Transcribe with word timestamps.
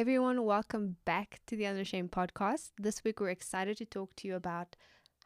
everyone, 0.00 0.46
welcome 0.46 0.96
back 1.04 1.40
to 1.46 1.54
the 1.54 1.66
Unashamed 1.66 2.10
podcast. 2.10 2.70
This 2.78 3.04
week, 3.04 3.20
we're 3.20 3.28
excited 3.28 3.76
to 3.76 3.84
talk 3.84 4.16
to 4.16 4.26
you 4.26 4.34
about 4.34 4.74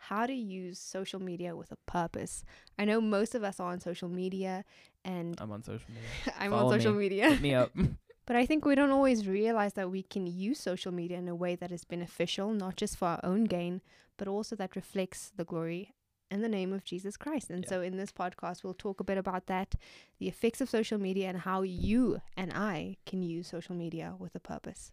how 0.00 0.26
to 0.26 0.32
use 0.32 0.80
social 0.80 1.22
media 1.22 1.54
with 1.54 1.70
a 1.70 1.76
purpose. 1.86 2.42
I 2.76 2.84
know 2.84 3.00
most 3.00 3.36
of 3.36 3.44
us 3.44 3.60
are 3.60 3.70
on 3.70 3.78
social 3.78 4.08
media, 4.08 4.64
and 5.04 5.40
I'm 5.40 5.52
on 5.52 5.62
social 5.62 5.86
media. 5.88 6.08
I'm 6.40 6.50
Follow 6.50 6.72
on 6.72 6.80
social 6.80 6.92
me. 6.92 6.98
media. 6.98 7.30
Hit 7.30 7.40
me 7.40 7.54
up. 7.54 7.70
But 8.26 8.34
I 8.34 8.46
think 8.46 8.64
we 8.64 8.74
don't 8.74 8.90
always 8.90 9.28
realize 9.28 9.74
that 9.74 9.92
we 9.92 10.02
can 10.02 10.26
use 10.26 10.58
social 10.58 10.90
media 10.90 11.18
in 11.18 11.28
a 11.28 11.36
way 11.36 11.54
that 11.54 11.70
is 11.70 11.84
beneficial, 11.84 12.52
not 12.52 12.74
just 12.74 12.96
for 12.96 13.06
our 13.06 13.20
own 13.22 13.44
gain, 13.44 13.80
but 14.16 14.26
also 14.26 14.56
that 14.56 14.74
reflects 14.74 15.30
the 15.36 15.44
glory 15.44 15.94
and 16.30 16.42
the 16.42 16.48
name 16.48 16.72
of 16.72 16.84
Jesus 16.84 17.16
Christ. 17.16 17.50
And 17.50 17.64
Yeah. 17.64 17.68
so 17.70 17.82
in 17.82 17.96
this 17.96 18.12
podcast, 18.12 18.64
we'll 18.64 18.74
talk 18.74 19.00
a 19.00 19.04
bit 19.04 19.18
about 19.18 19.46
that, 19.46 19.74
the 20.18 20.28
effects 20.28 20.60
of 20.60 20.68
social 20.70 20.98
media, 20.98 21.28
and 21.28 21.38
how 21.38 21.62
you 21.62 22.20
and 22.36 22.52
I 22.52 22.96
can 23.06 23.22
use 23.22 23.46
social 23.48 23.74
media 23.74 24.14
with 24.18 24.34
a 24.34 24.40
purpose. 24.40 24.92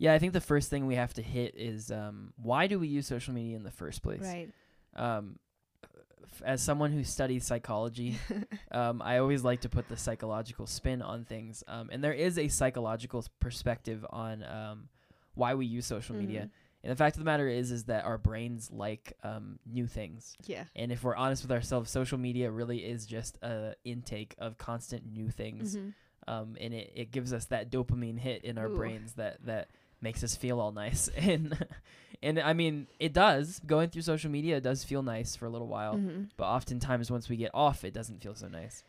yeah, 0.00 0.14
I 0.14 0.18
think 0.20 0.32
the 0.32 0.40
first 0.40 0.70
thing 0.70 0.86
we 0.86 0.94
have 0.94 1.12
to 1.14 1.22
hit 1.22 1.54
is 1.56 1.90
um, 1.90 2.32
why 2.36 2.68
do 2.68 2.78
we 2.78 2.86
use 2.86 3.06
social 3.06 3.34
media 3.34 3.56
in 3.56 3.64
the 3.64 3.70
first 3.72 4.00
place? 4.02 4.22
Right. 4.22 4.50
Um, 4.94 5.40
as 6.44 6.62
someone 6.62 6.92
who 6.92 7.02
studies 7.04 7.44
psychology, 7.46 8.16
um, 8.70 9.02
I 9.02 9.18
always 9.18 9.42
like 9.42 9.62
to 9.62 9.68
put 9.68 9.88
the 9.88 9.96
psychological 9.96 10.66
spin 10.66 11.02
on 11.02 11.24
things. 11.24 11.64
Um, 11.66 11.88
and 11.90 12.02
there 12.04 12.12
is 12.12 12.38
a 12.38 12.48
psychological 12.48 13.24
perspective 13.40 14.06
on 14.10 14.44
um, 14.44 14.88
why 15.34 15.54
we 15.54 15.66
use 15.66 15.86
social 15.86 16.14
media. 16.14 16.50
And 16.84 16.92
the 16.92 16.96
fact 16.96 17.16
of 17.16 17.18
the 17.20 17.24
matter 17.24 17.48
is, 17.48 17.72
is 17.72 17.84
that 17.84 18.04
our 18.04 18.18
brains 18.18 18.70
like 18.70 19.14
um, 19.24 19.58
new 19.66 19.86
things. 19.86 20.36
Yeah. 20.46 20.64
And 20.76 20.92
if 20.92 21.02
we're 21.02 21.16
honest 21.16 21.42
with 21.42 21.50
ourselves, 21.52 21.90
social 21.90 22.18
media 22.18 22.50
really 22.52 22.78
is 22.78 23.04
just 23.04 23.36
a 23.42 23.74
intake 23.84 24.34
of 24.38 24.58
constant 24.58 25.04
new 25.12 25.28
things. 25.30 25.76
Mhm. 25.76 25.94
um, 26.28 26.56
and 26.60 26.72
it, 26.74 26.92
it 26.94 27.10
gives 27.10 27.32
us 27.32 27.46
that 27.46 27.70
dopamine 27.70 28.18
hit 28.18 28.44
in 28.44 28.58
our 28.58 28.66
Ooh. 28.68 28.76
brains 28.76 29.14
that 29.14 29.44
that 29.46 29.70
makes 30.00 30.22
us 30.22 30.36
feel 30.36 30.60
all 30.60 30.70
nice 30.72 31.08
and 31.16 31.56
and 32.22 32.38
I 32.38 32.52
mean 32.52 32.86
it 33.00 33.12
does 33.12 33.60
going 33.66 33.88
through 33.90 34.02
social 34.02 34.30
media 34.30 34.60
does 34.60 34.84
feel 34.84 35.02
nice 35.02 35.34
for 35.34 35.46
a 35.46 35.50
little 35.50 35.66
while 35.66 35.94
Mhm. 35.96 36.28
but 36.36 36.44
oftentimes 36.44 37.10
once 37.10 37.28
we 37.28 37.36
get 37.36 37.50
off 37.54 37.82
it 37.82 37.92
doesn't 37.94 38.22
feel 38.22 38.34
so 38.36 38.46
nice 38.46 38.84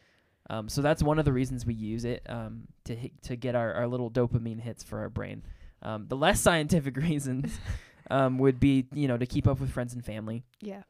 um, 0.52 0.68
so 0.70 0.82
that's 0.84 1.02
one 1.02 1.18
of 1.18 1.26
the 1.26 1.32
reasons 1.34 1.66
we 1.66 1.74
use 1.76 2.06
it 2.06 2.24
um, 2.30 2.68
to 2.84 2.94
hit, 2.96 3.20
to 3.24 3.36
get 3.36 3.56
our, 3.56 3.74
our 3.74 3.88
little 3.88 4.12
dopamine 4.12 4.60
hits 4.60 4.84
for 4.84 5.00
our 5.00 5.10
brain 5.10 5.42
um, 5.82 6.06
the 6.08 6.16
less 6.18 6.40
scientific 6.48 6.98
reasons 6.98 7.60
um, 8.12 8.38
would 8.40 8.60
be 8.60 8.86
you 8.94 9.08
know 9.08 9.18
to 9.18 9.26
keep 9.26 9.48
up 9.48 9.60
with 9.60 9.72
friends 9.72 9.94
and 9.94 10.04
family 10.04 10.44
Yeah. 10.62 10.84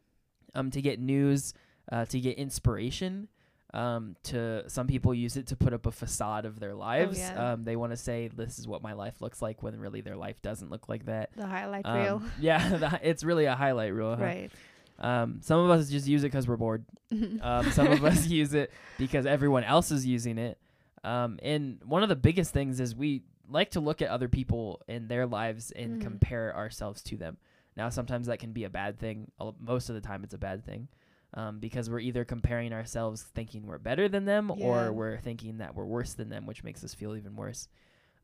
um, 0.55 0.71
to 0.71 0.81
get 0.81 0.99
news, 0.99 1.53
uh, 1.91 2.05
to 2.05 2.19
get 2.19 2.37
inspiration. 2.37 3.27
Um, 3.71 4.15
to 4.23 4.63
some 4.67 4.87
people 4.87 5.13
use 5.13 5.37
it 5.37 5.45
to 5.47 5.55
put 5.55 5.73
up 5.73 5.85
a 5.85 5.91
facade 5.91 6.45
of 6.45 6.59
their 6.59 6.73
lives. 6.73 7.19
Oh, 7.19 7.21
yeah. 7.21 7.51
Um, 7.51 7.63
they 7.63 7.75
want 7.75 7.91
to 7.91 7.97
say 7.97 8.27
this 8.27 8.57
is 8.57 8.67
what 8.67 8.81
my 8.81 8.93
life 8.93 9.21
looks 9.21 9.43
like 9.43 9.61
when 9.61 9.79
really 9.79 10.01
their 10.01 10.15
life 10.15 10.41
doesn't 10.41 10.71
look 10.71 10.89
like 10.89 11.05
that. 11.05 11.29
The 11.37 11.45
highlight 11.45 11.85
Um, 11.85 11.97
reel. 11.99 12.21
yeah, 12.39 12.67
the 12.77 12.99
it's 13.03 13.23
really 13.23 13.45
a 13.45 13.53
highlight 13.55 13.93
reel. 13.93 14.15
huh? 14.15 14.23
Right. 14.23 14.51
Um, 14.97 15.41
some 15.43 15.59
of 15.59 15.69
us 15.69 15.87
just 15.87 16.07
use 16.07 16.23
it 16.23 16.27
because 16.31 16.47
we're 16.47 16.57
bored. 16.57 16.83
Um, 17.43 17.69
some 17.71 17.87
of 17.91 18.03
us 18.03 18.25
use 18.27 18.55
it 18.55 18.71
because 18.97 19.27
everyone 19.27 19.63
else 19.63 19.91
is 19.91 20.03
using 20.03 20.39
it. 20.39 20.57
Um, 21.03 21.37
and 21.43 21.79
one 21.85 22.01
of 22.01 22.09
the 22.09 22.15
biggest 22.15 22.51
things 22.51 22.79
is 22.79 22.95
we 22.95 23.21
like 23.49 23.71
to 23.71 23.79
look 23.79 24.01
at 24.01 24.09
other 24.09 24.27
people 24.29 24.81
in 24.87 25.07
their 25.07 25.25
lives 25.25 25.71
and 25.71 25.97
Mhm. 25.99 26.01
compare 26.01 26.55
ourselves 26.55 27.01
to 27.03 27.17
them. 27.17 27.37
Now, 27.75 27.89
sometimes 27.89 28.27
that 28.27 28.39
can 28.39 28.51
be 28.53 28.63
a 28.65 28.69
bad 28.69 28.99
thing. 28.99 29.31
Most 29.59 29.89
of 29.89 29.95
the 29.95 30.01
time, 30.01 30.23
it's 30.23 30.33
a 30.33 30.37
bad 30.39 30.63
thing 30.65 30.87
um, 31.33 31.59
because 31.59 31.89
we're 31.89 31.99
either 31.99 32.25
comparing 32.25 32.73
ourselves 32.73 33.21
thinking 33.23 33.65
we're 33.67 33.77
better 33.77 34.09
than 34.09 34.25
them 34.25 34.51
Yeah. 34.57 34.65
or 34.65 34.93
we're 34.93 35.17
thinking 35.19 35.59
that 35.59 35.75
we're 35.75 35.85
worse 35.85 36.13
than 36.13 36.29
them, 36.29 36.45
which 36.45 36.63
makes 36.63 36.83
us 36.83 36.93
feel 36.93 37.15
even 37.15 37.35
worse. 37.35 37.67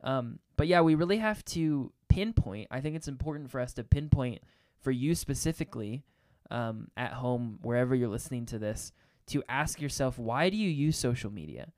Um, 0.01 0.39
but 0.57 0.67
yeah, 0.67 0.81
we 0.81 0.95
really 0.95 1.17
have 1.17 1.43
to 1.45 1.91
pinpoint. 2.09 2.67
I 2.71 2.81
think 2.81 2.95
it's 2.95 3.07
important 3.07 3.49
for 3.51 3.59
us 3.59 3.73
to 3.75 3.83
pinpoint 3.83 4.41
for 4.79 4.91
you 4.91 5.15
specifically 5.15 6.03
um, 6.51 6.89
at 6.97 7.13
home, 7.13 7.57
wherever 7.63 7.95
you're 7.95 8.09
listening 8.09 8.45
to 8.47 8.59
this, 8.59 8.91
to 9.27 9.43
ask 9.49 9.81
yourself, 9.81 10.19
why 10.19 10.49
do 10.51 10.57
you 10.57 10.69
use 10.69 10.95
social 10.97 11.31
media? 11.31 11.71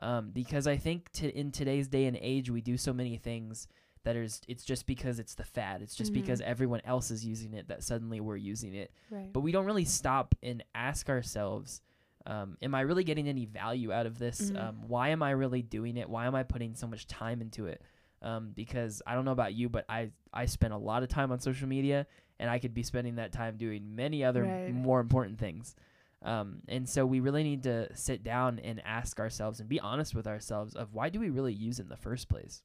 Um, 0.00 0.30
because 0.30 0.66
I 0.66 0.76
think 0.76 1.10
to, 1.12 1.30
in 1.38 1.52
today's 1.52 1.86
day 1.88 2.06
and 2.06 2.16
age, 2.20 2.50
we 2.50 2.60
do 2.60 2.76
so 2.76 2.92
many 2.92 3.16
things 3.16 3.68
that 4.04 4.16
is 4.16 4.40
it's 4.48 4.64
just 4.64 4.86
because 4.86 5.18
it's 5.18 5.34
the 5.34 5.44
fad. 5.44 5.82
It's 5.82 5.94
just 5.94 6.12
because 6.14 6.40
Mhm. 6.40 6.44
everyone 6.46 6.80
else 6.84 7.10
is 7.10 7.24
using 7.24 7.52
it 7.52 7.68
that 7.68 7.82
suddenly 7.82 8.20
we're 8.20 8.36
using 8.36 8.74
it. 8.74 8.92
right. 9.10 9.30
But 9.32 9.40
we 9.40 9.52
don't 9.52 9.66
really 9.66 9.84
stop 9.84 10.34
and 10.42 10.64
ask 10.74 11.10
ourselves, 11.10 11.82
um, 12.26 12.56
am 12.62 12.74
I 12.74 12.80
really 12.80 13.04
getting 13.04 13.28
any 13.28 13.44
value 13.44 13.92
out 13.92 14.06
of 14.06 14.18
this? 14.18 14.50
Mhm. 14.50 14.58
Um, 14.58 14.88
why 14.88 15.10
am 15.10 15.22
I 15.22 15.32
really 15.32 15.60
doing 15.62 15.98
it? 15.98 16.08
Why 16.08 16.26
am 16.26 16.34
I 16.34 16.44
putting 16.44 16.74
so 16.74 16.86
much 16.86 17.06
time 17.06 17.42
into 17.42 17.66
it? 17.66 17.82
Um, 18.22 18.52
because 18.52 19.02
I 19.06 19.14
don't 19.14 19.24
know 19.26 19.32
about 19.32 19.54
you, 19.54 19.68
but 19.68 19.84
I 19.88 20.10
I 20.32 20.46
spend 20.46 20.72
a 20.72 20.78
lot 20.78 21.02
of 21.02 21.08
time 21.10 21.30
on 21.32 21.40
social 21.40 21.66
media, 21.68 22.06
and 22.38 22.48
I 22.50 22.58
could 22.58 22.72
be 22.72 22.82
spending 22.82 23.16
that 23.16 23.32
time 23.32 23.56
doing 23.58 23.94
many 23.96 24.24
other 24.24 24.44
Right. 24.44 24.68
more 24.74 25.00
important 25.00 25.38
things. 25.38 25.74
Um, 26.22 26.60
and 26.68 26.88
so 26.88 27.06
we 27.06 27.20
really 27.20 27.42
need 27.42 27.62
to 27.62 27.94
sit 27.96 28.22
down 28.22 28.58
and 28.58 28.82
ask 28.84 29.18
ourselves 29.18 29.60
and 29.60 29.68
be 29.68 29.80
honest 29.80 30.14
with 30.14 30.26
ourselves 30.26 30.74
of 30.74 30.92
why 30.92 31.08
do 31.08 31.18
we 31.18 31.30
really 31.30 31.54
use 31.54 31.78
it 31.78 31.84
in 31.84 31.88
the 31.88 31.96
first 31.96 32.28
place? 32.28 32.62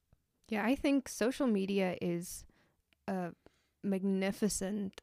Yeah, 0.49 0.63
I 0.65 0.75
think 0.75 1.07
social 1.07 1.47
media 1.47 1.97
is 2.01 2.43
a 3.07 3.31
magnificent 3.83 5.01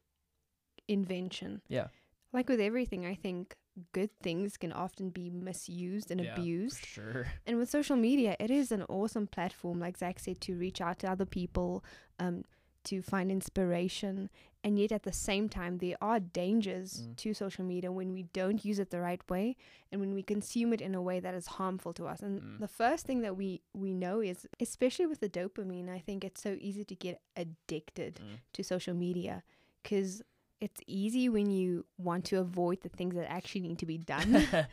invention. 0.87 1.61
Yeah. 1.67 1.87
Like 2.31 2.47
with 2.49 2.59
everything, 2.59 3.05
I 3.05 3.15
think 3.15 3.55
good 3.91 4.11
things 4.21 4.57
can 4.57 4.71
often 4.71 5.09
be 5.09 5.29
misused 5.29 6.11
and 6.11 6.21
abused. 6.21 6.85
sure. 6.85 7.27
And 7.45 7.57
with 7.57 7.69
social 7.69 7.95
media, 7.95 8.35
it 8.39 8.51
is 8.51 8.71
an 8.71 8.83
awesome 8.83 9.27
platform, 9.27 9.79
like 9.79 9.97
Zach 9.97 10.19
said, 10.19 10.41
to 10.41 10.55
reach 10.55 10.79
out 10.81 10.99
to 10.99 11.11
other 11.11 11.25
people, 11.25 11.83
um, 12.19 12.43
to 12.85 13.01
find 13.01 13.31
inspiration. 13.31 14.29
And 14.65 14.79
yet 14.79 14.91
at 14.93 15.03
the 15.03 15.11
same 15.11 15.49
time, 15.49 15.79
there 15.79 15.97
are 16.01 16.19
dangers 16.19 17.01
Mm. 17.07 17.15
to 17.17 17.33
social 17.33 17.65
media 17.65 17.91
when 17.91 18.13
we 18.13 18.23
don't 18.33 18.63
use 18.63 18.79
it 18.79 18.91
the 18.91 19.01
right 19.01 19.21
way 19.29 19.57
and 19.91 19.99
when 19.99 20.13
we 20.13 20.23
consume 20.23 20.71
it 20.73 20.79
in 20.81 20.95
a 20.95 21.01
way 21.01 21.19
that 21.19 21.33
is 21.33 21.47
harmful 21.47 21.93
to 21.93 22.05
us. 22.07 22.21
And 22.21 22.41
Mm. 22.41 22.59
the 22.59 22.67
first 22.67 23.05
thing 23.05 23.21
that 23.21 23.35
we, 23.35 23.61
we 23.73 23.93
know 23.93 24.21
is, 24.21 24.47
especially 24.61 25.05
with 25.05 25.19
the 25.19 25.29
dopamine, 25.29 25.89
I 25.89 25.99
think 25.99 26.23
it's 26.23 26.41
so 26.41 26.55
easy 26.61 26.85
to 26.85 26.95
get 26.95 27.21
addicted 27.35 28.15
Mm. 28.21 28.39
to 28.53 28.63
social 28.63 28.93
media 28.93 29.43
because 29.81 30.21
it's 30.61 30.79
easy 30.87 31.27
when 31.27 31.49
you 31.49 31.85
want 31.97 32.23
to 32.25 32.37
avoid 32.39 32.79
the 32.81 32.89
things 32.89 33.15
that 33.15 33.29
actually 33.29 33.61
need 33.67 33.79
to 33.79 33.85
be 33.85 33.97
done. 33.97 34.31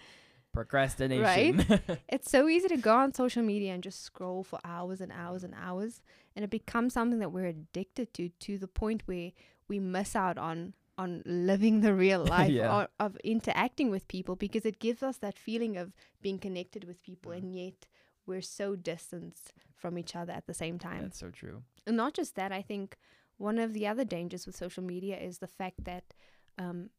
Procrastination. 0.52 1.64
Right? 1.68 1.98
It's 2.08 2.30
so 2.30 2.48
easy 2.48 2.68
to 2.68 2.76
go 2.76 2.96
on 2.96 3.14
social 3.14 3.42
media 3.42 3.72
and 3.74 3.82
just 3.82 4.02
scroll 4.02 4.42
for 4.44 4.58
hours 4.64 5.00
and 5.00 5.12
hours 5.12 5.44
and 5.44 5.54
hours, 5.54 6.02
and 6.34 6.44
it 6.44 6.50
becomes 6.50 6.92
something 6.94 7.18
that 7.20 7.32
we're 7.32 7.46
addicted 7.46 8.12
to 8.14 8.28
to 8.46 8.58
the 8.58 8.68
point 8.68 9.02
where 9.06 9.30
we 9.68 9.78
miss 9.78 10.14
out 10.16 10.38
on 10.38 10.74
on 10.98 11.22
living 11.24 11.80
the 11.80 11.94
real 11.94 12.24
life 12.38 12.50
Yeah. 12.50 12.74
or, 12.76 12.88
of 12.98 13.16
interacting 13.24 13.90
with 13.90 14.06
people 14.08 14.36
because 14.36 14.66
it 14.66 14.78
gives 14.80 15.02
us 15.02 15.16
that 15.18 15.38
feeling 15.38 15.76
of 15.78 15.92
being 16.20 16.38
connected 16.38 16.84
with 16.84 17.02
people, 17.02 17.32
Mm. 17.32 17.38
and 17.38 17.54
yet 17.54 17.86
we're 18.26 18.42
so 18.42 18.76
distanced 18.76 19.52
from 19.74 19.96
each 19.96 20.14
other 20.14 20.32
at 20.32 20.46
the 20.46 20.54
same 20.54 20.78
time. 20.78 21.02
That's 21.02 21.18
so 21.20 21.30
true. 21.30 21.62
And 21.86 21.96
not 21.96 22.12
just 22.14 22.34
that, 22.34 22.52
I 22.52 22.62
think 22.62 22.98
one 23.38 23.58
of 23.58 23.72
the 23.72 23.86
other 23.86 24.04
dangers 24.04 24.46
with 24.46 24.56
social 24.56 24.82
media 24.84 25.16
is 25.16 25.38
the 25.38 25.46
fact 25.46 25.84
that 25.84 26.04
um, 26.58 26.90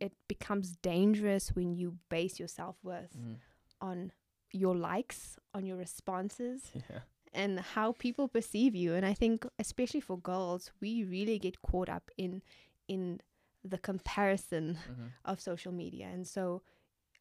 it 0.00 0.12
becomes 0.28 0.76
dangerous 0.82 1.50
when 1.54 1.74
you 1.74 1.98
base 2.08 2.38
your 2.38 2.48
self 2.48 2.76
worth 2.82 3.16
Mm. 3.16 3.36
on 3.80 4.12
your 4.52 4.76
likes, 4.76 5.38
on 5.54 5.66
your 5.66 5.76
responses, 5.76 6.72
Yeah. 6.74 7.00
and 7.32 7.60
how 7.60 7.92
people 7.92 8.28
perceive 8.28 8.74
you. 8.74 8.94
And 8.94 9.06
I 9.06 9.14
think, 9.14 9.46
especially 9.58 10.00
for 10.00 10.18
girls, 10.18 10.70
we 10.80 11.04
really 11.04 11.38
get 11.38 11.62
caught 11.62 11.88
up 11.88 12.10
in 12.16 12.42
in 12.88 13.20
the 13.62 13.78
comparison 13.78 14.78
Mhm. 14.88 15.10
of 15.24 15.40
social 15.40 15.72
media. 15.72 16.06
And 16.06 16.26
so 16.26 16.62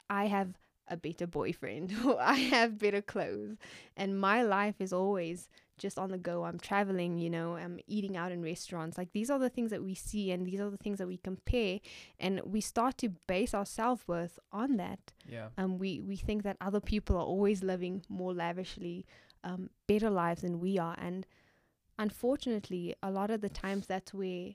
I 0.09 0.25
have 0.27 0.57
a 0.88 0.98
better 0.98 1.27
boyfriend, 1.27 1.92
or 2.06 2.19
I 2.19 2.36
have 2.56 2.80
better 2.80 3.01
clothes, 3.01 3.57
and 3.95 4.19
my 4.19 4.42
life 4.42 4.81
is 4.81 4.92
always 4.94 5.50
just 5.79 5.97
on 5.97 6.11
the 6.11 6.17
go. 6.17 6.45
I'm 6.45 6.59
traveling, 6.59 7.17
you 7.17 7.29
know, 7.29 7.55
I'm 7.55 7.79
eating 7.87 8.15
out 8.15 8.31
in 8.31 8.41
restaurants. 8.41 8.97
Like 8.97 9.11
these 9.13 9.29
are 9.29 9.39
the 9.39 9.49
things 9.49 9.71
that 9.71 9.83
we 9.83 9.95
see, 9.95 10.31
and 10.31 10.45
these 10.45 10.59
are 10.59 10.69
the 10.69 10.77
things 10.77 10.99
that 10.99 11.07
we 11.07 11.17
compare, 11.17 11.79
and 12.19 12.41
we 12.45 12.61
start 12.61 12.97
to 12.99 13.09
base 13.27 13.53
our 13.53 13.65
self 13.65 14.07
worth 14.07 14.37
on 14.51 14.77
that. 14.77 14.99
Yeah. 15.27 15.47
Um, 15.57 15.77
we 15.77 16.01
we 16.01 16.15
think 16.15 16.43
that 16.43 16.57
other 16.61 16.79
people 16.79 17.15
are 17.15 17.25
always 17.25 17.63
living 17.63 18.03
more 18.09 18.33
lavishly, 18.33 19.05
um, 19.43 19.69
better 19.87 20.09
lives 20.09 20.41
than 20.41 20.59
we 20.59 20.77
are, 20.77 20.95
and 20.99 21.25
unfortunately, 21.97 22.95
a 23.01 23.11
lot 23.11 23.31
of 23.31 23.41
the 23.41 23.49
times 23.49 23.87
that's 23.87 24.13
where 24.13 24.51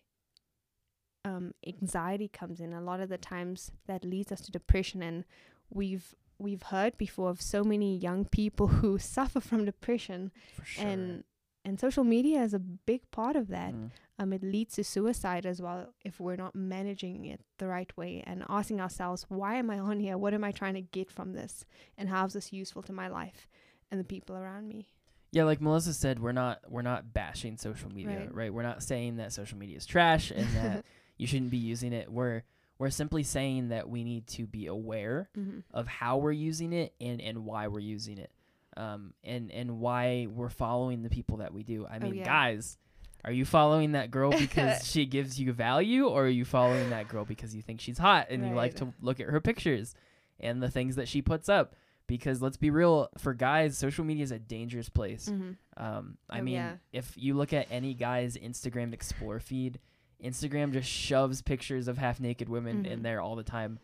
um, 1.24 1.52
anxiety 1.66 2.28
comes 2.28 2.60
in. 2.60 2.72
A 2.72 2.80
lot 2.80 3.00
of 3.00 3.08
the 3.08 3.18
times 3.18 3.70
that 3.86 4.04
leads 4.04 4.30
us 4.30 4.40
to 4.42 4.52
depression, 4.52 5.02
and 5.02 5.24
we've 5.70 6.14
we've 6.38 6.62
heard 6.64 6.96
before 6.98 7.31
of 7.31 7.40
so 7.40 7.62
many 7.64 7.96
young 7.96 8.25
people 8.25 8.66
who 8.69 8.98
suffer 9.16 9.40
from 9.40 9.64
depression, 9.64 10.31
For 10.56 10.64
sure. 10.64 10.86
and 10.86 11.25
and 11.66 11.81
social 11.81 12.04
media 12.04 12.42
is 12.42 12.52
a 12.52 12.58
big 12.58 13.10
part 13.10 13.36
of 13.36 13.48
that. 13.48 13.72
Mm. 13.72 13.90
Um, 14.19 14.32
it 14.34 14.42
leads 14.42 14.75
to 14.75 14.84
suicide 14.84 15.46
as 15.46 15.62
well 15.62 15.94
if 16.04 16.20
we're 16.20 16.36
not 16.36 16.54
managing 16.54 17.25
it 17.25 17.40
the 17.58 17.66
right 17.66 17.90
way 17.96 18.22
and 18.26 18.44
asking 18.50 18.81
ourselves, 18.82 19.25
why 19.28 19.54
am 19.56 19.70
I 19.70 19.78
on 19.78 19.98
here? 19.98 20.19
What 20.19 20.34
am 20.34 20.44
I 20.44 20.52
trying 20.52 20.75
to 20.75 20.82
get 20.82 21.10
from 21.10 21.32
this? 21.32 21.64
And 21.96 22.10
how 22.10 22.26
is 22.26 22.34
this 22.34 22.52
useful 22.52 22.82
to 22.82 22.92
my 22.92 23.08
life 23.08 23.48
and 23.90 23.98
the 23.98 24.04
people 24.04 24.36
around 24.36 24.69
me? 24.69 24.88
Yeah, 25.32 25.44
like 25.44 25.60
Melissa 25.62 25.94
said, 25.94 26.20
we're 26.20 26.32
not 26.32 26.60
we're 26.69 26.82
not 26.82 27.12
bashing 27.14 27.56
social 27.56 27.90
media, 27.90 28.19
Right. 28.20 28.34
right? 28.34 28.54
We're 28.54 28.62
not 28.62 28.82
saying 28.82 29.16
that 29.16 29.32
social 29.32 29.58
media 29.58 29.78
is 29.78 29.86
trash 29.86 30.31
and 30.31 30.46
that 30.54 30.84
you 31.16 31.26
shouldn't 31.26 31.50
be 31.50 31.56
using 31.56 31.92
it. 31.94 32.12
We're 32.12 32.42
we're 32.78 32.90
simply 32.90 33.22
saying 33.22 33.68
that 33.68 33.88
we 33.88 34.04
need 34.04 34.26
to 34.28 34.46
be 34.46 34.66
aware 34.66 35.28
mm-hmm. 35.38 35.60
of 35.72 35.86
how 35.86 36.18
we're 36.18 36.32
using 36.32 36.72
it 36.72 36.92
and 37.00 37.20
and 37.20 37.44
why 37.44 37.68
we're 37.68 37.78
using 37.80 38.18
it, 38.18 38.30
um, 38.76 39.14
and 39.22 39.50
and 39.52 39.78
why 39.80 40.26
we're 40.30 40.48
following 40.50 41.02
the 41.02 41.10
people 41.10 41.38
that 41.38 41.52
we 41.54 41.62
do. 41.62 41.86
I 41.86 41.96
Oh, 41.96 42.00
mean, 42.00 42.14
yeah. 42.16 42.24
guys, 42.24 42.76
are 43.24 43.32
you 43.32 43.44
following 43.44 43.92
that 43.92 44.10
girl 44.10 44.30
because 44.38 44.86
she 44.86 45.06
gives 45.06 45.40
you 45.40 45.52
value, 45.52 46.06
or 46.08 46.24
are 46.24 46.28
you 46.28 46.44
following 46.44 46.90
that 46.90 47.08
girl 47.08 47.24
because 47.24 47.54
you 47.54 47.62
think 47.62 47.80
she's 47.80 47.98
hot 47.98 48.26
and 48.30 48.46
you 48.46 48.54
like 48.54 48.74
to 48.76 48.92
look 49.00 49.20
at 49.20 49.28
her 49.28 49.40
pictures 49.40 49.94
and 50.40 50.62
the 50.62 50.70
things 50.70 50.96
that 50.96 51.08
she 51.08 51.22
puts 51.22 51.48
up? 51.48 51.74
Because 52.06 52.42
let's 52.42 52.58
be 52.58 52.68
real, 52.68 53.08
for 53.16 53.32
guys, 53.32 53.78
social 53.78 54.04
media 54.04 54.24
is 54.24 54.30
a 54.30 54.38
dangerous 54.38 54.90
place. 54.90 55.26
Mm-hmm. 55.26 55.52
Um, 55.82 56.18
I 56.28 56.40
Oh, 56.40 56.42
mean, 56.42 56.54
yeah. 56.56 56.72
if 56.92 57.14
you 57.16 57.32
look 57.32 57.54
at 57.54 57.66
any 57.70 57.94
guy's 57.94 58.36
Instagram 58.36 58.92
Explore 58.92 59.40
feed, 59.40 59.78
Instagram 60.24 60.72
just 60.72 60.88
shoves 60.88 61.42
pictures 61.42 61.86
of 61.88 61.98
half 61.98 62.18
naked 62.20 62.48
women 62.48 62.86
in 62.86 63.00
Mhm. 63.00 63.02
there 63.02 63.20
all 63.20 63.36
the 63.36 63.42
time, 63.44 63.78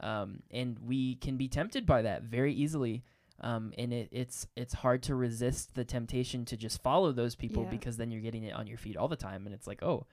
um, 0.00 0.42
and 0.50 0.78
we 0.78 1.14
can 1.16 1.36
be 1.36 1.48
tempted 1.48 1.86
by 1.86 2.02
that 2.02 2.22
very 2.24 2.52
easily. 2.52 3.02
Um, 3.40 3.74
and 3.76 3.92
it, 3.92 4.08
it's 4.12 4.46
it's 4.56 4.72
hard 4.74 5.02
to 5.04 5.14
resist 5.14 5.74
the 5.74 5.84
temptation 5.84 6.44
to 6.46 6.56
just 6.56 6.82
follow 6.82 7.12
those 7.12 7.34
people 7.34 7.64
Yeah. 7.64 7.70
because 7.70 7.96
then 7.98 8.10
you're 8.10 8.22
getting 8.22 8.44
it 8.44 8.54
on 8.54 8.66
your 8.66 8.78
feed 8.78 8.96
all 8.96 9.08
the 9.08 9.16
time, 9.16 9.44
and 9.46 9.54
it's 9.54 9.66
like, 9.66 9.82
oh, 9.82 10.06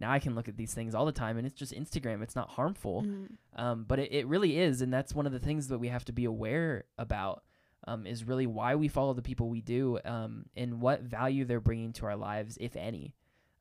now 0.00 0.10
I 0.10 0.18
can 0.18 0.34
look 0.34 0.48
at 0.48 0.56
these 0.56 0.74
things 0.74 0.92
all 0.94 1.04
the 1.06 1.12
time, 1.12 1.36
and 1.38 1.46
it's 1.46 1.54
just 1.56 1.72
Instagram. 1.72 2.20
It's 2.22 2.34
not 2.34 2.50
harmful. 2.50 3.02
Mm-hmm. 3.02 3.26
Um, 3.54 3.84
but 3.84 4.00
it, 4.00 4.12
it 4.12 4.26
really 4.26 4.58
is, 4.58 4.80
and 4.82 4.92
that's 4.92 5.14
one 5.14 5.24
of 5.26 5.32
the 5.32 5.38
things 5.38 5.68
that 5.68 5.78
we 5.78 5.86
have 5.88 6.04
to 6.06 6.12
be 6.12 6.24
aware 6.24 6.84
about. 6.98 7.44
Um, 7.86 8.06
is 8.06 8.24
really 8.24 8.46
why 8.46 8.76
we 8.76 8.88
follow 8.88 9.12
the 9.12 9.20
people 9.20 9.50
we 9.50 9.60
do, 9.60 9.98
um, 10.06 10.46
and 10.56 10.80
what 10.80 11.02
value 11.02 11.44
they're 11.44 11.60
bringing 11.60 11.92
to 11.94 12.06
our 12.06 12.16
lives, 12.16 12.56
if 12.58 12.76
any. 12.76 13.14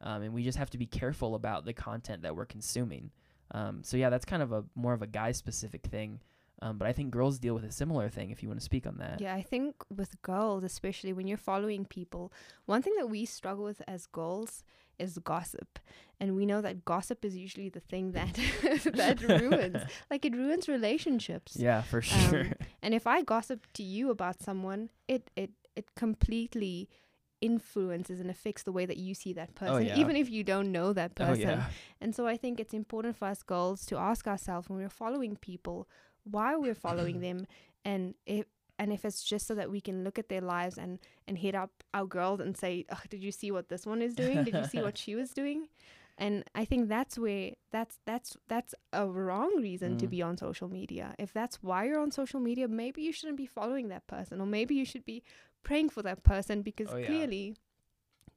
Um, 0.03 0.21
and 0.21 0.33
we 0.33 0.43
just 0.43 0.57
have 0.57 0.69
to 0.71 0.77
be 0.77 0.85
careful 0.85 1.33
about 1.35 1.65
the 1.65 1.73
content 1.73 2.21
that 2.23 2.35
we're 2.35 2.45
consuming. 2.45 3.11
Um, 3.51 3.83
so 3.83 3.97
yeah, 3.97 4.09
that's 4.09 4.25
kind 4.25 4.43
of 4.43 4.51
a 4.51 4.65
more 4.75 4.93
of 4.93 5.01
a 5.01 5.07
guy 5.07 5.31
specific 5.31 5.85
thing. 5.87 6.19
Um, 6.61 6.77
but 6.77 6.87
I 6.87 6.93
think 6.93 7.11
girls 7.11 7.39
deal 7.39 7.55
with 7.55 7.65
a 7.65 7.71
similar 7.71 8.07
thing. 8.09 8.29
If 8.31 8.41
you 8.41 8.47
want 8.47 8.59
to 8.59 8.63
speak 8.63 8.85
on 8.87 8.97
that, 8.99 9.19
Yeah, 9.19 9.33
I 9.33 9.41
think 9.41 9.75
with 9.89 10.21
girls, 10.21 10.63
especially 10.63 11.11
when 11.11 11.27
you're 11.27 11.37
following 11.37 11.83
people, 11.85 12.31
one 12.65 12.81
thing 12.81 12.93
that 12.97 13.09
we 13.09 13.25
struggle 13.25 13.65
with 13.65 13.81
as 13.87 14.05
girls 14.05 14.63
is 14.99 15.17
gossip. 15.17 15.79
And 16.19 16.35
we 16.35 16.45
know 16.45 16.61
that 16.61 16.85
gossip 16.85 17.25
is 17.25 17.35
usually 17.35 17.67
the 17.69 17.81
thing 17.81 18.11
that 18.13 18.33
that 18.93 19.21
ruins. 19.21 19.77
Like 20.11 20.23
it 20.25 20.35
ruins 20.35 20.67
relationships. 20.69 21.57
yeah, 21.57 21.81
for 21.81 22.01
sure. 22.01 22.41
Um, 22.41 22.53
and 22.81 22.93
if 22.93 23.07
I 23.07 23.23
gossip 23.23 23.67
to 23.73 23.83
you 23.83 24.09
about 24.09 24.41
someone, 24.41 24.89
it 25.07 25.29
it 25.35 25.51
it 25.75 25.95
completely 25.95 26.87
influences 27.51 28.19
and 28.19 28.29
affects 28.29 28.63
the 28.63 28.71
way 28.77 28.85
that 28.85 28.97
you 28.97 29.13
see 29.13 29.33
that 29.33 29.53
person, 29.55 29.75
Oh, 29.75 29.79
yeah. 29.89 29.97
even 30.01 30.15
if 30.15 30.29
you 30.29 30.43
don't 30.43 30.71
know 30.71 30.93
that 30.93 31.11
oh 31.19 31.25
person. 31.25 31.49
yeah, 31.49 31.63
And 32.01 32.15
so 32.15 32.25
I 32.33 32.37
think 32.37 32.59
it's 32.59 32.73
important 32.73 33.15
for 33.17 33.25
us 33.33 33.43
girls 33.43 33.85
to 33.87 33.97
ask 33.97 34.27
ourselves 34.27 34.69
when 34.69 34.79
we're 34.79 34.89
following 35.03 35.35
people 35.35 35.87
why 36.35 36.55
we're 36.55 36.81
following 36.87 37.19
them 37.27 37.45
and 37.83 38.15
if 38.25 38.45
and 38.79 38.91
if 38.91 39.05
it's 39.05 39.23
just 39.31 39.45
so 39.47 39.53
that 39.55 39.69
we 39.69 39.79
can 39.87 40.03
look 40.05 40.17
at 40.17 40.29
their 40.29 40.41
lives 40.55 40.77
and 40.77 40.99
and 41.27 41.37
hit 41.37 41.53
up 41.63 41.71
our 41.93 42.05
girls 42.17 42.39
and 42.39 42.57
say, 42.63 42.85
oh, 42.91 43.01
"Did 43.13 43.21
you 43.27 43.31
see 43.31 43.51
what 43.51 43.67
this 43.69 43.85
one 43.85 44.01
is 44.01 44.15
doing? 44.15 44.43
Did 44.43 44.55
you 44.55 44.65
see 44.73 44.81
what 44.81 44.97
she 45.03 45.13
was 45.15 45.29
doing?" 45.41 45.67
And 46.17 46.43
I 46.61 46.65
think 46.65 46.89
that's 46.89 47.15
where 47.25 47.51
that's 47.75 47.95
that's 48.09 48.35
that's 48.47 48.73
a 48.91 49.05
wrong 49.07 49.51
reason 49.67 49.97
to 49.97 50.05
Mm. 50.07 50.09
be 50.15 50.21
on 50.29 50.37
social 50.37 50.69
media. 50.79 51.13
If 51.25 51.31
that's 51.39 51.57
why 51.67 51.79
you're 51.85 51.99
on 52.05 52.11
social 52.11 52.39
media, 52.49 52.67
maybe 52.67 53.01
you 53.07 53.13
shouldn't 53.17 53.37
be 53.45 53.45
following 53.59 53.87
that 53.89 54.05
person, 54.07 54.41
or 54.41 54.47
maybe 54.57 54.73
you 54.75 54.85
should 54.91 55.05
be 55.13 55.21
praying 55.63 55.89
for 55.89 56.01
that 56.03 56.23
person 56.23 56.61
because 56.61 56.89
Oh, 56.91 56.97
yeah. 56.97 57.05
clearly 57.07 57.55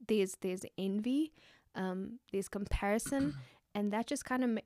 there's 0.06 0.36
there's 0.40 0.64
envy, 0.78 1.32
um, 1.74 2.18
there's 2.32 2.48
comparison, 2.48 3.34
and 3.74 3.92
that 3.92 4.06
just 4.06 4.24
kind 4.24 4.44
of 4.44 4.50
ma- 4.50 4.60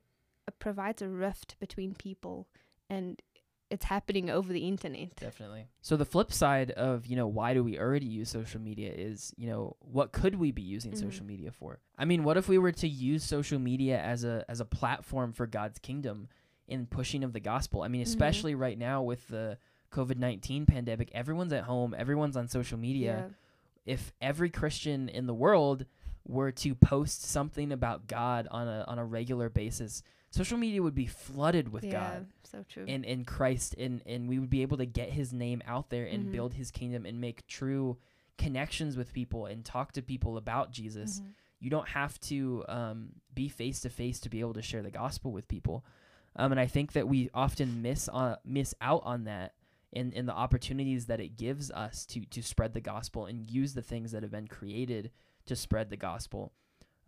uh, 0.47 0.51
provides 0.59 1.01
a 1.01 1.07
rift 1.09 1.59
between 1.59 1.93
people, 1.95 2.47
and 2.89 3.21
it's 3.69 3.85
happening 3.85 4.29
over 4.29 4.51
the 4.51 4.67
internet. 4.67 5.15
Definitely. 5.15 5.67
So 5.81 5.95
the 5.95 6.03
flip 6.03 6.33
side 6.33 6.71
of, 6.71 7.05
you 7.05 7.15
know, 7.15 7.25
why 7.27 7.53
do 7.53 7.63
we 7.63 7.79
already 7.79 8.05
use 8.05 8.29
social 8.29 8.59
media 8.59 8.91
is, 8.93 9.33
you 9.37 9.47
know, 9.47 9.77
what 9.79 10.11
could 10.11 10.35
we 10.35 10.51
be 10.51 10.61
using 10.61 10.91
Mhm. 10.91 10.97
social 10.99 11.25
media 11.25 11.51
for? 11.53 11.79
I 11.97 12.03
mean, 12.03 12.25
what 12.25 12.35
if 12.35 12.49
we 12.49 12.57
were 12.57 12.73
to 12.73 12.87
use 12.87 13.23
social 13.23 13.59
media 13.59 13.97
as 14.01 14.25
a 14.25 14.43
as 14.49 14.59
a 14.59 14.65
platform 14.65 15.31
for 15.31 15.47
God's 15.47 15.79
kingdom 15.79 16.27
in 16.67 16.85
pushing 16.85 17.23
of 17.23 17.31
the 17.31 17.39
gospel? 17.39 17.81
I 17.81 17.87
mean, 17.87 18.01
Mhm. 18.01 18.07
especially 18.07 18.55
right 18.55 18.77
now 18.77 19.01
with 19.03 19.25
the 19.29 19.57
COVID-19 19.91 20.67
pandemic, 20.67 21.09
everyone's 21.13 21.53
at 21.53 21.63
home, 21.65 21.93
everyone's 21.97 22.37
on 22.37 22.47
social 22.47 22.77
media. 22.77 23.29
If 23.85 24.13
every 24.21 24.49
Christian 24.49 25.09
in 25.09 25.25
the 25.27 25.33
world 25.33 25.85
were 26.27 26.51
to 26.51 26.75
post 26.75 27.23
something 27.23 27.71
about 27.71 28.07
God 28.07 28.47
on 28.51 28.67
a 28.67 28.85
on 28.87 28.99
a 28.99 29.05
regular 29.05 29.49
basis, 29.49 30.03
social 30.29 30.57
media 30.57 30.81
would 30.83 30.93
be 30.95 31.07
flooded 31.07 31.69
with 31.69 31.83
yeah, 31.83 31.91
God 31.91 32.27
so 32.43 32.63
true. 32.69 32.85
in 32.85 33.03
in 33.03 33.25
Christ 33.25 33.73
and 33.77 34.01
and 34.05 34.29
we 34.29 34.37
would 34.37 34.49
be 34.51 34.61
able 34.61 34.77
to 34.77 34.85
get 34.85 35.09
his 35.09 35.33
name 35.33 35.63
out 35.65 35.89
there 35.89 36.05
and 36.05 36.27
Mhm. 36.27 36.31
build 36.31 36.53
his 36.53 36.69
kingdom 36.69 37.05
and 37.07 37.19
make 37.19 37.47
true 37.47 37.97
connections 38.37 38.95
with 38.97 39.13
people 39.13 39.45
and 39.47 39.65
talk 39.65 39.91
to 39.93 40.01
people 40.01 40.37
about 40.37 40.71
Jesus. 40.71 41.19
Mhm. 41.21 41.33
You 41.59 41.69
don't 41.71 41.87
have 41.89 42.19
to 42.21 42.63
um, 42.69 43.09
be 43.33 43.49
face 43.49 43.79
to 43.81 43.89
face 43.89 44.19
to 44.21 44.29
be 44.29 44.39
able 44.41 44.53
to 44.53 44.61
share 44.61 44.81
the 44.83 44.91
gospel 44.91 45.31
with 45.31 45.47
people. 45.47 45.83
Um, 46.35 46.51
and 46.51 46.59
I 46.59 46.65
think 46.67 46.93
that 46.93 47.07
we 47.07 47.29
often 47.33 47.81
miss 47.81 48.07
on 48.07 48.37
miss 48.45 48.75
out 48.79 49.01
on 49.05 49.23
that 49.25 49.53
in, 49.91 50.11
in 50.13 50.25
the 50.25 50.33
opportunities 50.33 51.07
that 51.07 51.19
it 51.19 51.35
gives 51.37 51.69
us 51.71 52.05
to 52.07 52.21
to 52.25 52.41
spread 52.41 52.73
the 52.73 52.81
gospel 52.81 53.25
and 53.25 53.49
use 53.49 53.73
the 53.73 53.81
things 53.81 54.11
that 54.11 54.23
have 54.23 54.31
been 54.31 54.47
created 54.47 55.11
to 55.45 55.55
spread 55.55 55.89
the 55.89 55.97
gospel. 55.97 56.53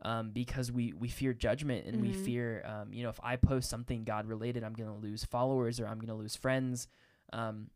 Um, 0.01 0.31
because 0.31 0.69
we, 0.69 0.91
we 0.91 1.07
fear 1.07 1.33
judgment 1.33 1.85
and 1.85 2.01
we 2.01 2.09
Mhm. 2.09 2.15
fear, 2.15 2.63
um, 2.65 2.91
you 2.91 3.03
know, 3.03 3.09
if 3.09 3.19
I 3.23 3.37
post 3.37 3.69
something 3.69 4.03
God 4.03 4.25
related, 4.25 4.63
I'm 4.63 4.73
going 4.73 4.89
to 4.89 4.95
lose 4.99 5.23
followers 5.23 5.79
or 5.79 5.87
I'm 5.87 5.97
going 5.97 6.07
to 6.09 6.13
lose 6.15 6.35
friends. 6.35 6.89
Um, 7.31 7.69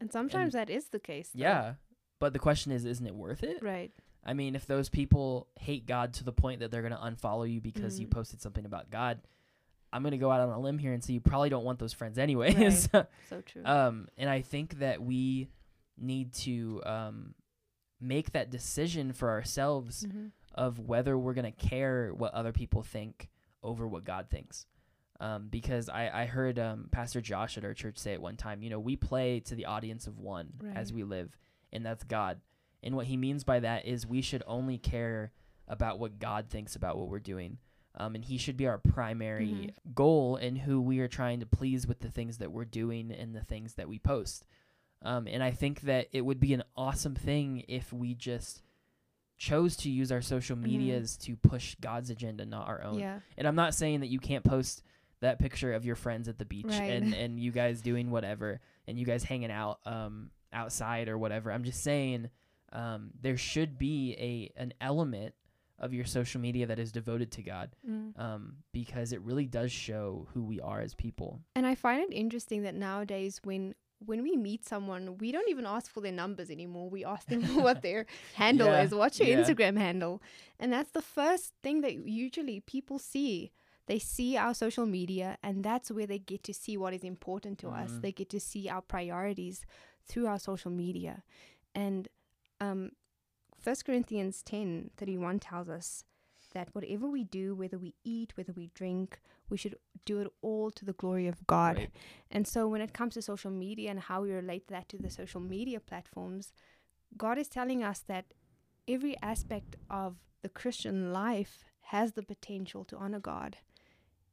And 0.00 0.10
sometimes 0.10 0.54
that 0.54 0.70
is 0.70 0.88
the 0.88 1.00
case. 1.00 1.30
though. 1.34 1.40
yeah. 1.40 1.74
But 2.20 2.32
the 2.32 2.38
question 2.38 2.72
is, 2.72 2.86
isn't 2.86 3.06
it 3.06 3.14
worth 3.14 3.42
it? 3.42 3.62
Right. 3.62 3.92
I 4.24 4.32
mean, 4.32 4.54
if 4.54 4.64
those 4.66 4.88
people 4.88 5.48
hate 5.60 5.84
God 5.84 6.14
to 6.14 6.24
the 6.24 6.32
point 6.32 6.60
that 6.60 6.70
they're 6.70 6.80
going 6.80 6.92
to 6.94 6.98
unfollow 6.98 7.50
you 7.52 7.60
because 7.60 8.00
you 8.00 8.06
Mhm. 8.06 8.12
posted 8.12 8.40
something 8.40 8.64
about 8.64 8.88
God, 8.88 9.20
I'm 9.94 10.02
going 10.02 10.10
to 10.12 10.18
go 10.18 10.30
out 10.30 10.40
on 10.40 10.48
a 10.50 10.58
limb 10.60 10.76
here 10.78 10.92
and 10.92 11.02
say 11.02 11.12
you 11.14 11.20
probably 11.20 11.48
don't 11.48 11.64
want 11.64 11.78
those 11.78 11.92
friends 11.92 12.18
anyways. 12.18 12.88
So 12.92 13.06
true. 13.46 13.62
um, 13.64 14.08
and 14.18 14.28
I 14.28 14.42
think 14.42 14.80
that 14.80 15.00
we 15.02 15.48
need 15.96 16.32
to 16.34 16.82
um, 16.84 17.34
make 18.00 18.32
that 18.32 18.50
decision 18.50 19.12
for 19.12 19.30
ourselves 19.30 20.04
Mhm. 20.04 20.32
of 20.54 20.80
whether 20.80 21.16
we're 21.16 21.34
going 21.34 21.50
to 21.50 21.66
care 21.68 22.12
what 22.12 22.34
other 22.34 22.52
people 22.52 22.82
think 22.82 23.28
over 23.62 23.86
what 23.86 24.04
God 24.04 24.28
thinks. 24.30 24.66
Um, 25.20 25.46
because 25.48 25.88
I, 25.88 26.10
I 26.22 26.26
heard 26.26 26.58
um, 26.58 26.88
Pastor 26.90 27.20
Josh 27.20 27.56
at 27.56 27.64
our 27.64 27.72
church 27.72 27.96
say 27.98 28.12
it 28.14 28.20
one 28.20 28.36
time, 28.36 28.62
you 28.62 28.70
know, 28.70 28.80
we 28.80 28.96
play 28.96 29.38
to 29.40 29.54
the 29.54 29.66
audience 29.66 30.08
of 30.08 30.18
one 30.18 30.52
as 30.74 30.92
we 30.92 31.04
live, 31.04 31.38
and 31.72 31.86
that's 31.86 32.02
God. 32.02 32.40
And 32.82 32.96
what 32.96 33.06
he 33.06 33.16
means 33.16 33.44
by 33.44 33.60
that 33.60 33.86
is 33.86 34.06
we 34.08 34.20
should 34.22 34.42
only 34.46 34.76
care 34.76 35.30
about 35.68 35.98
what 36.00 36.18
God 36.18 36.48
thinks 36.50 36.74
about 36.76 36.98
what 36.98 37.08
we're 37.08 37.20
doing. 37.20 37.58
Um, 37.96 38.14
and 38.16 38.24
he 38.24 38.38
should 38.38 38.56
be 38.56 38.66
our 38.66 38.78
primary 38.78 39.72
goal 39.94 40.36
in 40.36 40.56
who 40.56 40.80
we 40.80 40.98
are 40.98 41.06
trying 41.08 41.40
to 41.40 41.46
please 41.46 41.86
with 41.86 42.00
the 42.00 42.10
things 42.10 42.38
that 42.38 42.50
we're 42.50 42.64
doing 42.64 43.12
and 43.12 43.34
the 43.34 43.44
things 43.44 43.74
that 43.74 43.88
we 43.88 43.98
post. 44.00 44.44
Um, 45.02 45.28
and 45.28 45.42
I 45.44 45.52
think 45.52 45.82
that 45.82 46.08
it 46.12 46.22
would 46.22 46.40
be 46.40 46.54
an 46.54 46.64
awesome 46.76 47.14
thing 47.14 47.64
if 47.68 47.92
we 47.92 48.14
just 48.14 48.62
chose 49.36 49.76
to 49.76 49.90
use 49.90 50.10
our 50.10 50.22
social 50.22 50.56
Mhm. 50.56 50.62
medias 50.62 51.16
to 51.18 51.36
push 51.36 51.74
God's 51.80 52.10
agenda, 52.10 52.44
not 52.46 52.66
our 52.68 52.82
own. 52.82 52.98
Yeah. 52.98 53.20
And 53.36 53.46
I'm 53.46 53.56
not 53.56 53.74
saying 53.74 54.00
that 54.00 54.06
you 54.08 54.18
can't 54.18 54.44
post 54.44 54.82
that 55.20 55.38
picture 55.38 55.72
of 55.72 55.84
your 55.84 55.96
friends 55.96 56.28
at 56.28 56.38
the 56.38 56.44
beach 56.44 56.66
Right. 56.66 56.90
and, 56.90 57.12
and 57.14 57.38
you 57.40 57.50
guys 57.52 57.80
doing 57.80 58.10
whatever 58.10 58.60
and 58.86 58.98
you 58.98 59.04
guys 59.04 59.24
hanging 59.24 59.50
out 59.50 59.80
um, 59.86 60.30
outside 60.52 61.08
or 61.08 61.18
whatever. 61.18 61.52
I'm 61.52 61.64
just 61.64 61.82
saying 61.82 62.30
um, 62.72 63.10
there 63.20 63.36
should 63.36 63.78
be 63.78 64.14
a 64.18 64.60
an 64.60 64.72
element 64.80 65.34
of 65.78 65.92
your 65.92 66.04
social 66.04 66.40
media 66.40 66.66
that 66.66 66.78
is 66.78 66.92
devoted 66.92 67.30
to 67.32 67.42
God 67.42 67.74
Mm. 67.88 68.18
um, 68.18 68.56
because 68.72 69.12
it 69.12 69.20
really 69.22 69.46
does 69.46 69.72
show 69.72 70.28
who 70.32 70.44
we 70.44 70.60
are 70.60 70.80
as 70.80 70.94
people. 70.94 71.40
And 71.56 71.66
I 71.66 71.74
find 71.74 72.00
it 72.02 72.14
interesting 72.14 72.62
that 72.62 72.74
nowadays 72.74 73.40
when 73.44 73.74
when 74.04 74.22
we 74.22 74.36
meet 74.36 74.66
someone, 74.66 75.16
we 75.16 75.32
don't 75.32 75.48
even 75.48 75.64
ask 75.64 75.90
for 75.90 76.02
their 76.02 76.12
numbers 76.12 76.50
anymore. 76.50 76.90
We 76.90 77.04
ask 77.06 77.26
them 77.26 77.42
what 77.64 77.80
their 77.80 78.04
handle 78.34 78.66
Yeah, 78.66 78.82
is. 78.82 78.94
What's 78.94 79.18
your 79.18 79.28
yeah. 79.28 79.40
Instagram 79.42 79.78
handle? 79.78 80.20
And 80.58 80.70
that's 80.72 80.90
the 80.90 81.00
first 81.00 81.54
thing 81.62 81.80
that 81.80 81.94
usually 82.06 82.60
people 82.60 82.98
see. 82.98 83.50
They 83.86 83.98
see 83.98 84.36
our 84.36 84.52
social 84.52 84.84
media, 84.84 85.38
and 85.42 85.64
that's 85.64 85.90
where 85.90 86.06
they 86.06 86.18
get 86.18 86.42
to 86.44 86.52
see 86.52 86.76
what 86.76 86.92
is 86.92 87.02
important 87.04 87.58
to 87.60 87.68
us. 87.70 87.92
Mhm. 87.92 88.02
They 88.02 88.12
get 88.12 88.28
to 88.30 88.40
see 88.40 88.68
our 88.68 88.82
priorities 88.82 89.64
through 90.06 90.26
our 90.26 90.38
social 90.38 90.70
media. 90.70 91.22
And 91.74 92.08
um, 92.60 92.90
1 93.64 93.76
Corinthians 93.86 94.42
ten 94.42 94.90
thirty 94.96 95.16
one 95.16 95.38
tells 95.38 95.68
us 95.68 96.04
that 96.52 96.68
whatever 96.72 97.08
we 97.08 97.24
do, 97.24 97.54
whether 97.54 97.78
we 97.78 97.94
eat, 98.04 98.36
whether 98.36 98.52
we 98.52 98.70
drink, 98.74 99.18
we 99.48 99.56
should 99.56 99.76
do 100.04 100.20
it 100.20 100.28
all 100.42 100.70
to 100.70 100.84
the 100.84 100.92
glory 100.92 101.26
of 101.26 101.46
God. 101.46 101.76
Right. 101.76 101.90
And 102.30 102.46
so 102.46 102.68
when 102.68 102.80
it 102.80 102.92
comes 102.92 103.14
to 103.14 103.22
social 103.22 103.50
media 103.50 103.90
and 103.90 104.00
how 104.00 104.22
we 104.22 104.30
relate 104.30 104.68
that 104.68 104.88
to 104.90 104.98
the 104.98 105.10
social 105.10 105.40
media 105.40 105.80
platforms, 105.80 106.52
God 107.16 107.38
is 107.38 107.48
telling 107.48 107.82
us 107.82 108.00
that 108.06 108.34
every 108.86 109.16
aspect 109.22 109.76
of 109.90 110.16
the 110.42 110.48
Christian 110.48 111.12
life 111.12 111.64
has 111.88 112.12
the 112.12 112.22
potential 112.22 112.84
to 112.84 112.96
honor 112.96 113.20
God, 113.20 113.56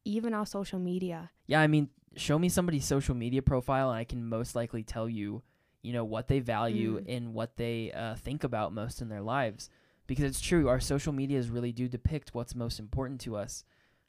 even 0.05 0.33
our 0.33 0.45
social 0.45 0.79
media. 0.79 1.31
Yeah, 1.47 1.61
I 1.61 1.67
mean, 1.67 1.89
show 2.15 2.37
me 2.37 2.49
somebody's 2.49 2.85
social 2.85 3.15
media 3.15 3.41
profile, 3.41 3.89
and 3.89 3.97
I 3.97 4.03
can 4.03 4.27
most 4.27 4.55
likely 4.55 4.83
tell 4.83 5.09
you, 5.09 5.41
you 5.81 5.93
know, 5.93 6.03
what 6.05 6.27
they 6.27 6.39
value 6.39 6.99
Mm. 6.99 7.15
and 7.17 7.33
what 7.33 7.57
they 7.57 7.91
uh, 7.91 8.15
think 8.15 8.43
about 8.43 8.73
most 8.73 9.01
in 9.01 9.09
their 9.09 9.21
lives. 9.21 9.69
Because 10.07 10.25
it's 10.25 10.41
true, 10.41 10.67
our 10.67 10.79
social 10.79 11.13
medias 11.13 11.49
really 11.49 11.71
do 11.71 11.87
depict 11.87 12.33
what's 12.33 12.53
most 12.55 12.79
important 12.79 13.21
to 13.21 13.35
us, 13.37 13.63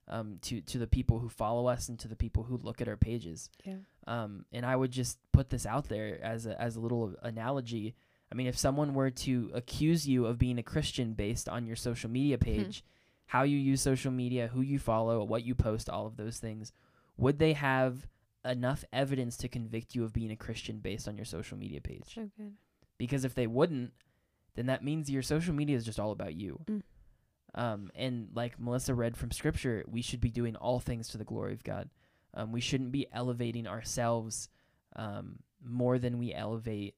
um, 0.08 0.38
to 0.42 0.60
to 0.62 0.78
the 0.78 0.86
people 0.86 1.18
who 1.20 1.28
follow 1.28 1.66
us 1.68 1.88
and 1.88 1.98
to 2.00 2.08
the 2.08 2.16
people 2.16 2.42
who 2.42 2.56
look 2.56 2.80
at 2.80 2.88
our 2.88 2.96
pages. 2.96 3.48
Yeah. 3.64 3.76
Um, 4.06 4.44
and 4.52 4.66
I 4.66 4.74
would 4.74 4.90
just 4.90 5.18
put 5.32 5.50
this 5.50 5.64
out 5.64 5.88
there 5.88 6.18
as 6.22 6.46
a, 6.46 6.60
as 6.60 6.76
a 6.76 6.80
little 6.80 7.14
analogy. 7.22 7.94
I 8.30 8.34
mean, 8.34 8.46
if 8.48 8.58
someone 8.58 8.94
were 8.94 9.10
to 9.10 9.50
accuse 9.54 10.08
you 10.08 10.26
of 10.26 10.38
being 10.38 10.58
a 10.58 10.62
Christian 10.62 11.12
based 11.14 11.48
on 11.48 11.66
your 11.66 11.76
social 11.76 12.10
media 12.10 12.38
page, 12.38 12.82
how 13.26 13.42
you 13.44 13.58
use 13.58 13.80
social 13.80 14.10
media, 14.10 14.48
who 14.48 14.60
you 14.62 14.78
follow, 14.78 15.22
what 15.22 15.44
you 15.44 15.54
post, 15.54 15.88
all 15.88 16.06
of 16.06 16.16
those 16.16 16.38
things, 16.38 16.72
would 17.16 17.38
they 17.38 17.52
have 17.52 18.08
enough 18.44 18.84
evidence 18.92 19.36
to 19.38 19.48
convict 19.48 19.94
you 19.94 20.04
of 20.04 20.12
being 20.12 20.30
a 20.30 20.36
Christian 20.36 20.78
based 20.78 21.08
on 21.08 21.16
your 21.16 21.24
social 21.24 21.56
media 21.56 21.80
page? 21.80 22.14
So 22.14 22.30
good. 22.36 22.54
Because 22.98 23.24
if 23.24 23.34
they 23.34 23.46
wouldn't, 23.46 23.92
then 24.54 24.66
that 24.66 24.84
means 24.84 25.10
your 25.10 25.22
social 25.22 25.54
media 25.54 25.76
is 25.76 25.84
just 25.84 25.98
all 26.00 26.12
about 26.12 26.34
you. 26.34 26.60
Mm. 26.68 26.82
Um, 27.54 27.90
and 27.94 28.28
like 28.34 28.58
Melissa 28.58 28.94
read 28.94 29.16
from 29.16 29.30
scripture, 29.30 29.84
we 29.86 30.02
should 30.02 30.20
be 30.20 30.30
doing 30.30 30.56
all 30.56 30.80
things 30.80 31.08
to 31.08 31.18
the 31.18 31.24
glory 31.24 31.52
of 31.52 31.64
God. 31.64 31.90
Um, 32.34 32.52
we 32.52 32.60
shouldn't 32.60 32.92
be 32.92 33.06
elevating 33.12 33.66
ourselves 33.66 34.48
um, 34.96 35.40
more 35.62 35.98
than 35.98 36.18
we 36.18 36.32
elevate 36.32 36.94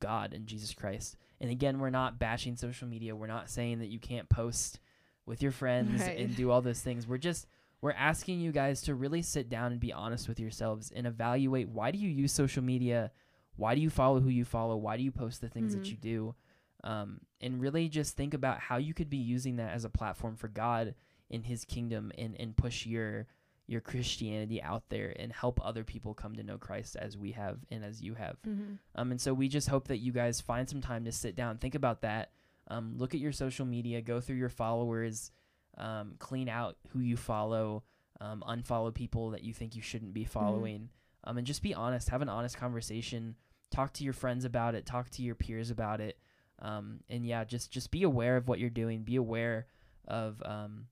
God 0.00 0.32
and 0.34 0.46
Jesus 0.46 0.72
Christ. 0.72 1.16
And 1.40 1.50
again, 1.50 1.78
we're 1.78 1.90
not 1.90 2.18
bashing 2.18 2.56
social 2.56 2.88
media. 2.88 3.16
We're 3.16 3.26
not 3.26 3.50
saying 3.50 3.80
that 3.80 3.88
you 3.88 3.98
can't 3.98 4.28
post 4.28 4.78
with 5.26 5.42
your 5.42 5.52
friends 5.52 6.00
Right. 6.06 6.18
and 6.18 6.36
do 6.36 6.50
all 6.50 6.62
those 6.62 6.80
things. 6.80 7.06
We're 7.06 7.18
just 7.18 7.46
we're 7.86 7.92
asking 7.92 8.40
you 8.40 8.50
guys 8.50 8.82
to 8.82 8.96
really 8.96 9.22
sit 9.22 9.48
down 9.48 9.70
and 9.70 9.80
be 9.80 9.92
honest 9.92 10.26
with 10.28 10.40
yourselves 10.40 10.90
and 10.94 11.06
evaluate 11.06 11.68
why 11.68 11.92
do 11.92 11.98
you 11.98 12.08
use 12.08 12.32
social 12.32 12.60
media? 12.64 13.12
Why 13.54 13.76
do 13.76 13.80
you 13.80 13.90
follow 13.90 14.18
who 14.18 14.28
you 14.28 14.44
follow? 14.44 14.76
Why 14.76 14.96
do 14.96 15.04
you 15.04 15.12
post 15.12 15.40
the 15.40 15.48
things 15.48 15.72
that 15.72 15.84
Mhm. 15.84 15.90
you 15.92 15.96
do? 15.96 16.34
Um, 16.82 17.20
and 17.40 17.60
really 17.60 17.88
just 17.88 18.16
think 18.16 18.34
about 18.34 18.58
how 18.58 18.76
you 18.78 18.92
could 18.92 19.08
be 19.08 19.18
using 19.18 19.54
that 19.56 19.72
as 19.72 19.84
a 19.84 19.88
platform 19.88 20.34
for 20.34 20.48
God 20.48 20.96
in 21.30 21.44
His 21.44 21.64
kingdom 21.64 22.10
and, 22.18 22.34
and 22.40 22.56
push 22.56 22.86
your 22.86 23.28
your 23.68 23.80
Christianity 23.80 24.60
out 24.62 24.88
there 24.90 25.12
and 25.18 25.32
help 25.32 25.60
other 25.64 25.84
people 25.84 26.12
come 26.14 26.34
to 26.36 26.42
know 26.44 26.58
Christ 26.58 26.96
as 26.96 27.16
we 27.16 27.32
have 27.32 27.58
and 27.70 27.84
as 27.84 28.02
you 28.02 28.14
have. 28.14 28.36
Mm-hmm. 28.42 28.74
Um, 28.96 29.10
and 29.12 29.20
so 29.20 29.32
we 29.32 29.48
just 29.48 29.68
hope 29.68 29.86
that 29.88 29.98
you 29.98 30.10
guys 30.12 30.40
find 30.40 30.68
some 30.68 30.80
time 30.80 31.04
to 31.04 31.12
sit 31.12 31.34
down, 31.36 31.58
think 31.58 31.74
about 31.76 32.00
that, 32.02 32.30
um, 32.68 32.94
look 32.96 33.12
at 33.14 33.20
your 33.20 33.32
social 33.32 33.66
media, 33.66 34.00
go 34.02 34.20
through 34.20 34.36
your 34.36 34.48
followers, 34.48 35.32
um, 35.76 36.14
clean 36.18 36.48
out 36.48 36.76
who 36.90 37.00
you 37.00 37.16
follow, 37.16 37.84
um, 38.20 38.42
unfollow 38.48 38.92
people 38.94 39.30
that 39.30 39.42
you 39.42 39.52
think 39.52 39.76
you 39.76 39.82
shouldn't 39.82 40.14
be 40.14 40.24
following, 40.24 40.88
um, 41.24 41.38
and 41.38 41.46
just 41.46 41.62
be 41.62 41.74
honest. 41.74 42.08
Have 42.08 42.22
an 42.22 42.28
honest 42.28 42.56
conversation. 42.56 43.36
Talk 43.70 43.92
to 43.94 44.04
your 44.04 44.12
friends 44.12 44.44
about 44.44 44.74
it. 44.74 44.86
Talk 44.86 45.10
to 45.10 45.22
your 45.22 45.34
peers 45.34 45.70
about 45.70 46.00
it. 46.00 46.18
Um, 46.60 47.00
and 47.08 47.26
yeah, 47.26 47.44
just 47.44 47.70
just 47.70 47.90
be 47.90 48.04
aware 48.04 48.36
of 48.36 48.48
what 48.48 48.58
you're 48.58 48.70
doing. 48.70 49.02
Be 49.02 49.16
aware 49.16 49.66
of 50.08 50.42
um, 50.44 50.86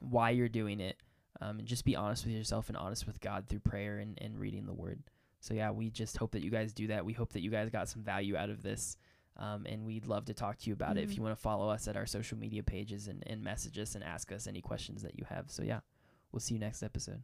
why 0.00 0.30
you're 0.30 0.48
doing 0.48 0.80
it. 0.80 0.96
Um, 1.40 1.60
and 1.60 1.68
just 1.68 1.84
be 1.84 1.94
honest 1.94 2.24
with 2.24 2.34
yourself 2.34 2.68
and 2.68 2.76
honest 2.76 3.06
with 3.06 3.20
God 3.20 3.46
through 3.48 3.60
prayer 3.60 3.98
and, 3.98 4.18
and 4.20 4.38
reading 4.38 4.66
the 4.66 4.72
Word. 4.72 5.00
So 5.40 5.54
yeah, 5.54 5.70
we 5.70 5.90
just 5.90 6.16
hope 6.16 6.32
that 6.32 6.42
you 6.42 6.50
guys 6.50 6.72
do 6.72 6.88
that. 6.88 7.04
We 7.04 7.12
hope 7.12 7.32
that 7.34 7.42
you 7.42 7.50
guys 7.50 7.70
got 7.70 7.88
some 7.88 8.02
value 8.02 8.36
out 8.36 8.50
of 8.50 8.62
this. 8.62 8.96
Um, 9.38 9.66
and 9.66 9.84
we'd 9.84 10.06
love 10.06 10.24
to 10.26 10.34
talk 10.34 10.58
to 10.58 10.66
you 10.68 10.72
about 10.74 10.96
it 10.98 11.04
if 11.04 11.10
Mhm. 11.10 11.16
you 11.16 11.22
want 11.22 11.36
to 11.36 11.40
follow 11.40 11.68
us 11.68 11.86
at 11.86 11.96
our 11.96 12.06
social 12.06 12.36
media 12.36 12.62
pages 12.62 13.06
and, 13.08 13.22
and 13.26 13.42
message 13.42 13.78
us 13.78 13.94
and 13.94 14.02
ask 14.02 14.32
us 14.32 14.46
any 14.46 14.60
questions 14.60 15.02
that 15.02 15.16
you 15.18 15.24
have. 15.28 15.50
So 15.50 15.62
yeah, 15.62 15.80
we'll 16.32 16.40
see 16.40 16.54
you 16.54 16.60
next 16.60 16.82
episode. 16.82 17.22